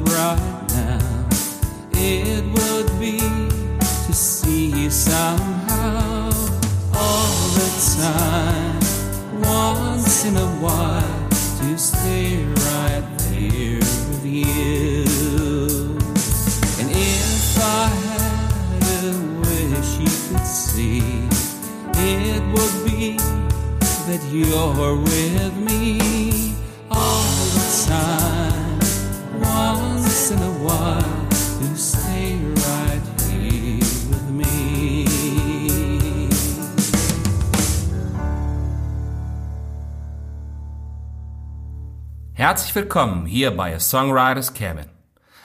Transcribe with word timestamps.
right 0.00 0.64
now 0.68 1.28
it 1.92 2.44
would 2.44 3.00
be 3.00 3.18
to 4.06 4.12
see 4.12 4.66
you 4.66 4.90
somehow 4.90 6.30
all 6.94 7.48
the 7.58 7.70
time, 8.02 8.80
once 9.42 10.24
in 10.24 10.36
a 10.36 10.50
while 10.62 11.28
to 11.30 11.78
stay. 11.78 12.59
Herzlich 42.40 42.74
willkommen 42.74 43.26
hier 43.26 43.50
bei 43.50 43.74
A 43.76 43.78
Songwriter's 43.78 44.54
Cabin. 44.54 44.86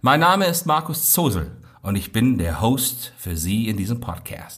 Mein 0.00 0.18
Name 0.18 0.46
ist 0.46 0.66
Markus 0.66 1.12
Zosel 1.12 1.52
und 1.82 1.94
ich 1.94 2.10
bin 2.10 2.36
der 2.36 2.60
Host 2.60 3.12
für 3.16 3.36
Sie 3.36 3.68
in 3.68 3.76
diesem 3.76 4.00
Podcast. 4.00 4.56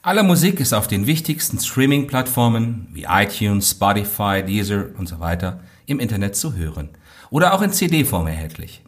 Alle 0.00 0.22
Musik 0.22 0.60
ist 0.60 0.72
auf 0.72 0.86
den 0.86 1.08
wichtigsten 1.08 1.58
Streaming-Plattformen 1.58 2.86
wie 2.92 3.06
iTunes, 3.08 3.72
Spotify, 3.72 4.44
Deezer 4.46 4.90
und 4.96 5.08
so 5.08 5.18
weiter 5.18 5.58
im 5.86 5.98
Internet 5.98 6.36
zu 6.36 6.54
hören 6.54 6.90
oder 7.30 7.52
auch 7.52 7.62
in 7.62 7.72
CD-Form 7.72 8.28
erhältlich. 8.28 8.84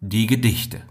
Die 0.00 0.26
Gedichte. 0.26 0.82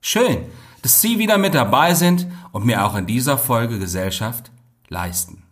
Schön, 0.00 0.44
dass 0.82 1.00
Sie 1.00 1.18
wieder 1.18 1.36
mit 1.36 1.52
dabei 1.52 1.94
sind 1.94 2.28
und 2.52 2.64
mir 2.64 2.86
auch 2.86 2.94
in 2.94 3.06
dieser 3.06 3.36
Folge 3.36 3.80
Gesellschaft 3.80 4.52
leisten. 4.86 5.42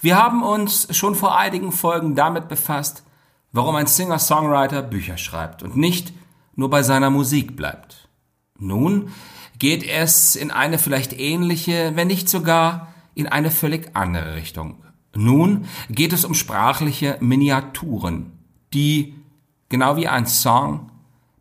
Wir 0.00 0.16
haben 0.16 0.44
uns 0.44 0.96
schon 0.96 1.16
vor 1.16 1.36
einigen 1.36 1.72
Folgen 1.72 2.14
damit 2.14 2.46
befasst, 2.46 3.02
warum 3.50 3.74
ein 3.74 3.88
Singer-Songwriter 3.88 4.82
Bücher 4.82 5.18
schreibt 5.18 5.64
und 5.64 5.76
nicht 5.76 6.12
nur 6.54 6.70
bei 6.70 6.84
seiner 6.84 7.10
Musik 7.10 7.56
bleibt. 7.56 8.08
Nun 8.60 9.10
geht 9.58 9.82
es 9.82 10.36
in 10.36 10.52
eine 10.52 10.78
vielleicht 10.78 11.18
ähnliche, 11.18 11.96
wenn 11.96 12.06
nicht 12.06 12.28
sogar 12.28 12.94
in 13.16 13.26
eine 13.26 13.50
völlig 13.50 13.96
andere 13.96 14.36
Richtung. 14.36 14.84
Nun 15.16 15.64
geht 15.90 16.12
es 16.12 16.24
um 16.24 16.34
sprachliche 16.34 17.16
Miniaturen, 17.18 18.38
die, 18.74 19.14
genau 19.68 19.96
wie 19.96 20.08
ein 20.08 20.26
Song, 20.26 20.90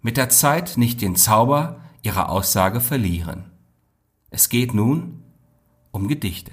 mit 0.02 0.18
der 0.18 0.30
Zeit 0.30 0.78
nicht 0.78 1.02
den 1.02 1.16
Zauber 1.16 1.82
ihrer 2.02 2.30
Aussage 2.30 2.82
verlieren. 2.82 3.52
Es 4.30 4.50
geht 4.50 4.74
nun 4.74 5.24
um 5.92 6.08
Gedichte. 6.08 6.52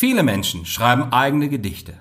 Viele 0.00 0.22
Menschen 0.22 0.64
schreiben 0.64 1.12
eigene 1.12 1.48
Gedichte. 1.48 1.94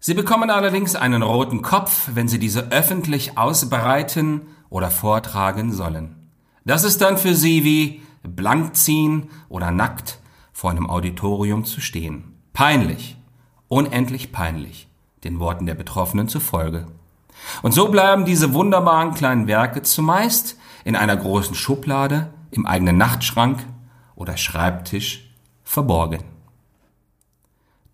Sie 0.00 0.12
bekommen 0.12 0.50
allerdings 0.50 0.94
einen 0.94 1.22
roten 1.22 1.62
Kopf, 1.62 2.10
wenn 2.12 2.28
sie 2.28 2.38
diese 2.38 2.70
öffentlich 2.70 3.38
ausbreiten 3.38 4.42
oder 4.68 4.90
vortragen 4.90 5.72
sollen. 5.72 6.28
Das 6.66 6.84
ist 6.84 7.00
dann 7.00 7.16
für 7.16 7.34
sie 7.34 7.64
wie 7.64 8.02
blank 8.22 8.76
ziehen 8.76 9.30
oder 9.48 9.70
nackt 9.70 10.18
vor 10.52 10.70
einem 10.70 10.90
Auditorium 10.90 11.64
zu 11.64 11.80
stehen. 11.80 12.34
Peinlich, 12.52 13.16
unendlich 13.68 14.30
peinlich, 14.30 14.86
den 15.24 15.40
Worten 15.40 15.64
der 15.64 15.74
Betroffenen 15.74 16.28
zufolge. 16.28 16.86
Und 17.62 17.72
so 17.72 17.88
bleiben 17.88 18.26
diese 18.26 18.52
wunderbaren 18.52 19.14
kleinen 19.14 19.46
Werke 19.46 19.80
zumeist 19.80 20.58
in 20.84 20.96
einer 20.96 21.16
großen 21.16 21.54
Schublade, 21.54 22.30
im 22.50 22.66
eigenen 22.66 22.98
Nachtschrank 22.98 23.64
oder 24.16 24.36
Schreibtisch 24.36 25.34
verborgen. 25.64 26.37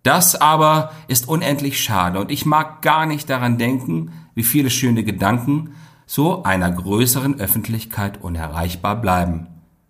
Das 0.05 0.35
aber 0.35 0.91
ist 1.07 1.27
unendlich 1.27 1.81
schade 1.81 2.19
und 2.19 2.29
ich 2.29 2.45
mag 2.45 2.83
gar 2.83 3.07
nicht 3.07 3.27
daran 3.27 3.57
denken, 3.57 4.11
wie 4.35 4.43
viele 4.43 4.69
schöne 4.69 5.03
Gedanken 5.03 5.71
so 6.05 6.43
einer 6.43 6.69
größeren 6.69 7.39
Öffentlichkeit 7.39 8.21
unerreichbar 8.21 9.01
bleiben. 9.01 9.47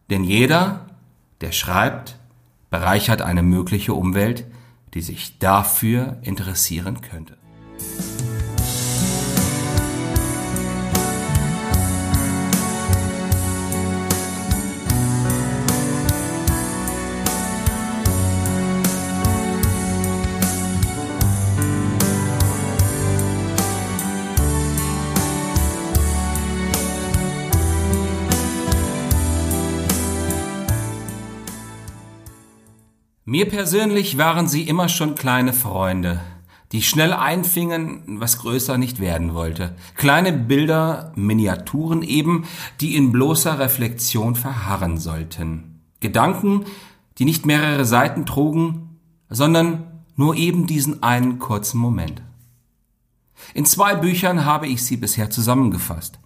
Denn 0.09 0.23
jeder, 0.23 0.85
der 1.41 1.51
schreibt, 1.51 2.15
bereichert 2.69 3.21
eine 3.21 3.43
mögliche 3.43 3.93
Umwelt, 3.93 4.45
die 4.93 5.01
sich 5.01 5.37
dafür 5.37 6.17
interessieren 6.21 7.01
könnte. 7.01 7.35
Mir 33.27 33.49
persönlich 33.49 34.19
waren 34.19 34.47
sie 34.47 34.67
immer 34.67 34.87
schon 34.87 35.15
kleine 35.15 35.51
Freunde, 35.51 36.21
die 36.71 36.83
schnell 36.83 37.11
einfingen, 37.11 38.19
was 38.19 38.37
größer 38.37 38.77
nicht 38.77 38.99
werden 38.99 39.33
wollte. 39.33 39.75
Kleine 39.95 40.31
Bilder, 40.31 41.11
Miniaturen 41.15 42.03
eben, 42.03 42.45
die 42.81 42.95
in 42.95 43.11
bloßer 43.11 43.57
Reflexion 43.57 44.35
verharren 44.35 44.99
sollten. 44.99 45.81
Gedanken, 46.01 46.65
die 47.17 47.25
nicht 47.25 47.47
mehrere 47.47 47.83
Seiten 47.83 48.27
trugen, 48.27 48.99
sondern 49.27 50.03
nur 50.15 50.35
eben 50.35 50.67
diesen 50.67 51.01
einen 51.01 51.39
kurzen 51.39 51.79
Moment. 51.79 52.21
In 53.55 53.65
zwei 53.65 53.95
Büchern 53.95 54.45
habe 54.45 54.67
ich 54.67 54.85
sie 54.85 54.97
bisher 54.97 55.31
zusammengefasst. 55.31 56.19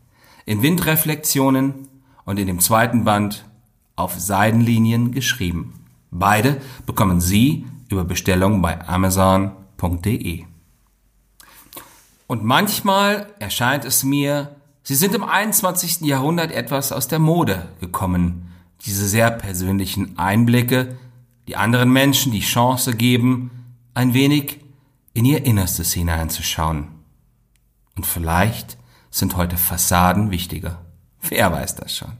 In 0.46 0.62
Windreflexionen 0.62 1.88
und 2.26 2.40
in 2.40 2.48
dem 2.48 2.60
zweiten 2.60 3.06
Band 3.06 3.46
auf 3.96 4.20
Seidenlinien 4.20 5.14
geschrieben. 5.14 5.79
Beide 6.12 6.62
bekommen 6.86 7.22
Sie 7.22 7.68
über 7.90 8.04
Bestellung 8.04 8.62
bei 8.62 8.88
amazon.de. 8.88 10.46
Und 12.28 12.44
manchmal 12.44 13.28
erscheint 13.40 13.86
es 13.86 14.04
mir, 14.04 14.56
sie 14.84 14.96
sind 14.96 15.16
im 15.16 15.24
21. 15.24 16.02
Jahrhundert 16.02 16.52
etwas 16.52 16.92
aus 16.92 17.08
der 17.08 17.20
Mode 17.20 17.70
gekommen, 17.80 18.52
diese 18.86 19.08
sehr 19.08 19.32
persönlichen 19.32 20.18
Einblicke, 20.20 20.98
die 21.48 21.56
anderen 21.56 21.92
Menschen 21.92 22.32
die 22.32 22.42
Chance 22.42 22.96
geben, 22.96 23.50
ein 23.94 24.14
wenig 24.14 24.60
in 25.14 25.26
ihr 25.26 25.46
Innerstes 25.46 25.94
hineinzuschauen. 25.94 26.88
Und 27.96 28.06
vielleicht 28.06 28.78
sind 29.10 29.36
heute 29.36 29.58
Fassaden 29.58 30.32
wichtiger. 30.32 30.86
Wer 31.22 31.52
weiß 31.52 31.76
das 31.76 31.98
schon? 31.98 32.14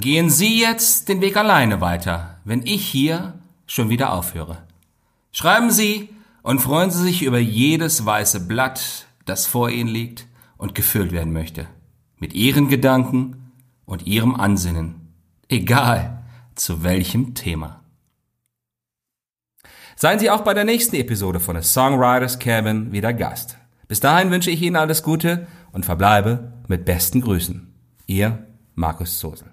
Gehen 0.00 0.30
Sie 0.30 0.58
jetzt 0.58 1.10
den 1.10 1.20
Weg 1.20 1.36
alleine 1.36 1.82
weiter, 1.82 2.38
wenn 2.44 2.64
ich 2.64 2.86
hier 2.86 3.34
schon 3.66 3.90
wieder 3.90 4.12
aufhöre. 4.14 4.58
Schreiben 5.32 5.70
Sie 5.70 6.08
und 6.42 6.60
freuen 6.60 6.90
Sie 6.90 7.02
sich 7.02 7.22
über 7.22 7.38
jedes 7.38 8.06
weiße 8.06 8.46
Blatt, 8.46 9.06
das 9.26 9.46
vor 9.46 9.68
Ihnen 9.68 9.90
liegt 9.90 10.26
und 10.56 10.74
gefüllt 10.74 11.12
werden 11.12 11.32
möchte. 11.32 11.66
Mit 12.18 12.32
Ihren 12.32 12.68
Gedanken 12.68 13.52
und 13.84 14.06
Ihrem 14.06 14.34
Ansinnen. 14.34 15.12
Egal 15.48 16.22
zu 16.54 16.82
welchem 16.82 17.34
Thema. 17.34 17.82
Seien 19.94 20.18
Sie 20.18 20.30
auch 20.30 20.40
bei 20.40 20.54
der 20.54 20.64
nächsten 20.64 20.96
Episode 20.96 21.38
von 21.38 21.60
The 21.60 21.68
Songwriters 21.68 22.38
Cabin 22.38 22.92
wieder 22.92 23.12
Gast. 23.12 23.58
Bis 23.88 24.00
dahin 24.00 24.30
wünsche 24.30 24.50
ich 24.50 24.62
Ihnen 24.62 24.76
alles 24.76 25.02
Gute 25.02 25.46
und 25.72 25.84
verbleibe 25.84 26.54
mit 26.66 26.86
besten 26.86 27.20
Grüßen. 27.20 27.74
Ihr 28.06 28.46
Markus 28.74 29.20
Sosel. 29.20 29.51